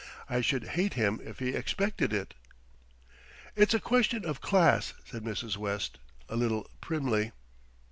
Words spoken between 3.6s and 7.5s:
a question of class," said Mrs. West a little primly.